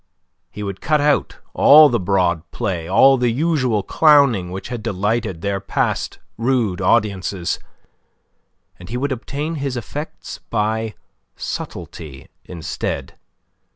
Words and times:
He 0.49 0.63
would 0.63 0.81
cut 0.81 0.99
out 0.99 1.37
all 1.53 1.87
the 1.87 1.99
broad 1.99 2.49
play, 2.49 2.87
all 2.87 3.17
the 3.19 3.29
usual 3.29 3.83
clowning 3.83 4.49
which 4.49 4.69
had 4.69 4.81
delighted 4.81 5.41
their 5.41 5.59
past 5.59 6.17
rude 6.39 6.81
audiences, 6.81 7.59
and 8.79 8.89
he 8.89 8.97
would 8.97 9.11
obtain 9.11 9.53
his 9.61 9.77
effects 9.77 10.39
by 10.49 10.95
subtlety 11.35 12.29
instead. 12.45 13.13